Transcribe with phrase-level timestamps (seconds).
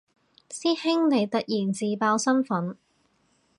[0.49, 2.75] 師兄你突然自爆身份